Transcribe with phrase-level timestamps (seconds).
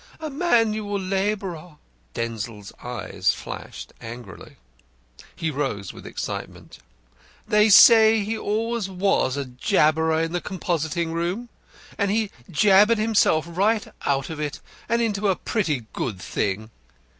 [0.19, 1.75] A manual labourer!"
[2.15, 4.55] Denzil's eyes flashed angrily.
[5.35, 6.79] He rose with excitement.
[7.47, 11.49] "They say he always was a jabberer in the composing room,
[11.99, 14.59] and he has jabbered himself right out of it
[14.89, 16.71] and into a pretty good thing.